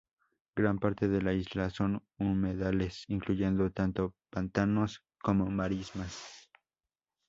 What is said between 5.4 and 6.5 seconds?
marismas.